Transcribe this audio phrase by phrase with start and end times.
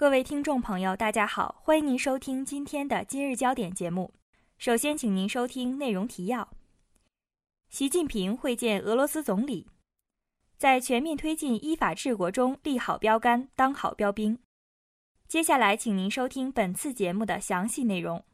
[0.00, 4.14] 各位听众朋友，大家好，欢迎您收听今天的今日焦点节目。
[4.56, 6.48] 首先，请您收听内容提要：
[7.68, 9.66] 习近平会见俄罗斯总理，
[10.56, 14.38] 在全面推进依法治国中立好标杆、当好标兵。
[15.28, 18.24] 接下来，请您收听本次节目的详细内容。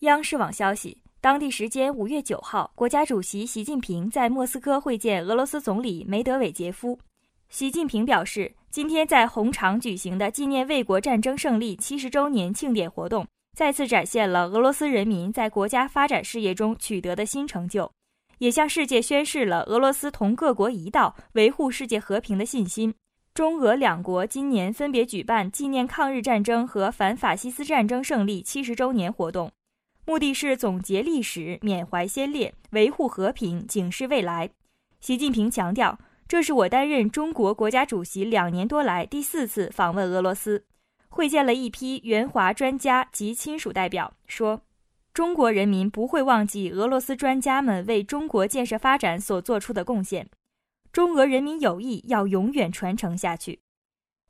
[0.00, 7.00] 央视网消息，当地时间五月九号，国家主席习近平在莫斯科会见俄罗斯总理梅德韦杰夫。
[7.48, 17.90] 习近平表示，今天在红场举行的纪念卫国战争胜利七十周年庆典活动，再次展现了俄罗斯人民在国家发展事业中取得的新成就，
[18.38, 22.92] 也向世界宣示了俄罗斯同各国一道维护世界和平的信心。
[23.34, 29.50] 中俄两国今年分别举办纪念抗日战争和反法西斯战争胜利七十周年活动，
[30.04, 34.50] 目的是总结历史、缅怀先烈、维护和平、警示未来。
[35.00, 35.96] 习近平强调。
[36.26, 40.64] 这是我担任中国国家主席两年多来第四次访问俄罗斯，
[41.08, 44.12] 会见了一批援华专家及亲属代表。
[44.26, 44.62] 说，
[45.12, 50.28] 中国人民不会忘记俄罗斯专家们为中国建设发展所做出的贡献，
[50.90, 53.60] 中俄人民友谊要永远传承下去。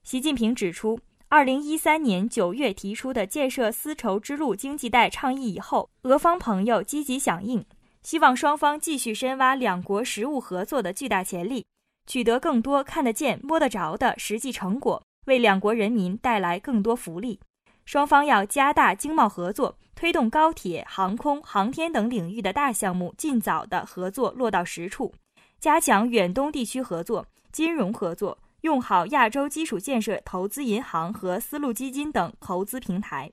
[0.02, 7.64] 习近平指出，二零一三年九月提出的建设丝绸之路经济带倡议以后，俄方朋友积极响应，
[8.02, 11.64] 希望双方继续深挖两国实务合作的巨大潜力。
[12.06, 17.41] 取得更多看得见、摸得着的实际成果，为两国人民带来更多福利。
[17.84, 25.12] 双方要加大经贸合作，推动高铁、航空、航天等领域的大项目尽早的合作落到实处，
[25.61, 33.30] 加强远东地区合作、金融合作，用好亚洲基础建设投资银行和丝路基金等投资平台。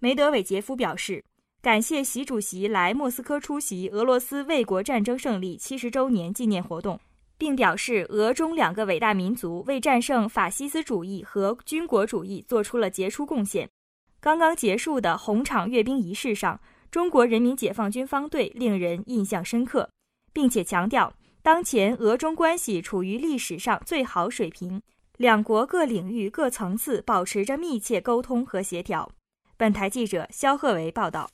[0.00, 1.24] 梅德韦杰夫表示，
[1.62, 6.98] 感谢习主席来莫斯科出席俄罗斯卫国战争胜利七十周年纪念活动。
[7.38, 13.68] 并表示，俄中两个伟大民族为战胜法西斯主义和军国主义做出了杰出贡献。
[14.20, 19.90] 刚刚结束的红场阅兵仪式上，中国人民解放军方队令人印象深刻，
[20.32, 24.82] 并且强调，当前俄中关系处于历史上最好水平，
[25.18, 29.10] 两国各领域各层次保持着密切沟通和协调。
[29.56, 31.30] 本台记者肖鹤维报道。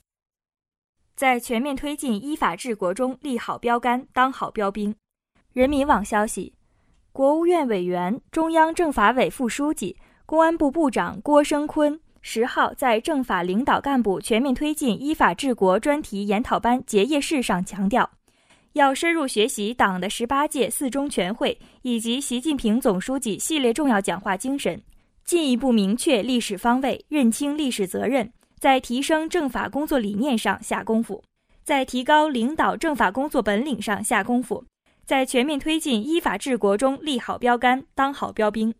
[1.15, 4.95] 在全面推进依法治国中立好标杆、当好标兵。
[5.53, 6.51] 人民网消息，
[7.11, 18.09] 国务院委员、中央政法委副书记、公安部部长郭声琨十号在政法领导干部全面推进依法治国专题研讨班结业式上强调，
[18.71, 24.81] 要深入学习党的十八届四中全会以及习近平总书记系列重要讲话精神，
[25.23, 31.23] 进一步明确历史方位，认清历史责任，在提升政法工作理念上下功夫，
[31.63, 34.65] 在提高领导政法工作本领上下功夫。
[35.05, 38.73] 在全面推进依法治国中立好标杆、当好标兵。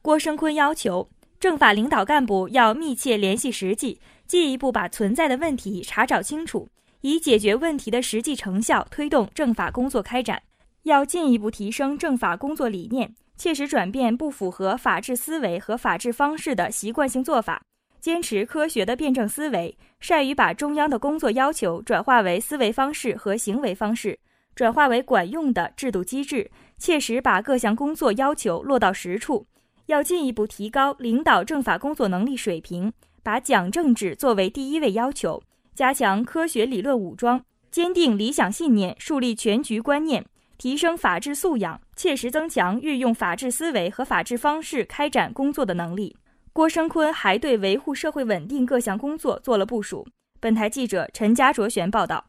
[0.00, 1.08] 郭声琨要求，
[1.38, 6.68] 政法领导干部要密切联系实际，进一步把存在的问题查找清楚，
[7.02, 10.42] 以解决问题的实际成效推动政法工作开展。
[10.84, 17.60] 要进一步提升政法工作理念，切实转变不符合法治思维和法治方式的习惯性做法，
[18.00, 24.18] 坚持科学的辩证思维，善于把中央的工作要求转化为思维方式和行为方式。
[24.58, 29.46] 转化为管用的制度机制，切实把各项工作要求落到实处。
[29.86, 32.92] 要进一步提高领导政法工作能力水平，
[33.22, 35.40] 把讲政治作为第一位要求，
[35.76, 40.24] 加强科学理论武装，坚定理想信念，树立全局观念，
[40.58, 46.16] 提升法治素养，切实增强运用法治思维和法治方式开展工作的能力。
[46.52, 50.04] 郭声琨还对维护社会稳定各项工作做了部署。
[50.40, 52.24] 本台记者陈家卓璇报道。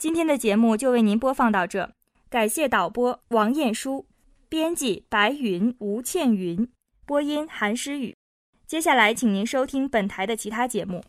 [0.00, 1.92] 今天的节目就为您播放到这，
[2.30, 4.06] 感谢导播王艳书，
[4.48, 6.66] 编辑白云、吴倩云，
[7.04, 8.16] 播音韩诗雨。
[8.66, 11.04] 接下来，请您收听本台的其他节目。